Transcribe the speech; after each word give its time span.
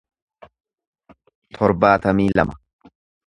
torbaatamii 1.57 2.27
lama 2.37 2.59